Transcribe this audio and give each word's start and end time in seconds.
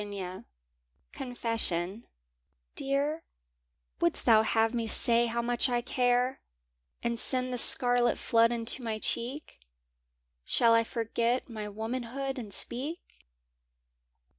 Confession 1.11 2.07
EAR, 2.75 3.21
wouldst 3.99 4.25
thou 4.25 4.41
have 4.41 4.73
me 4.73 4.87
say 4.87 5.27
how 5.27 5.43
much 5.43 5.69
I 5.69 5.81
care, 5.81 6.41
And 7.03 7.19
send 7.19 7.53
the 7.53 7.57
scarlet 7.59 8.17
flood 8.17 8.51
into 8.51 8.81
my 8.81 8.97
cheek? 8.97 9.59
Shall 10.43 10.73
I 10.73 10.83
forget 10.83 11.47
my 11.51 11.69
womanhood 11.69 12.39
and 12.39 12.51
speak? 12.51 13.01